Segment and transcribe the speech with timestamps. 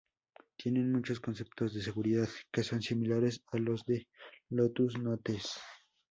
[0.57, 4.07] Tiene muchos conceptos de seguridad que son similares a los de
[4.49, 5.59] Lotus Notes.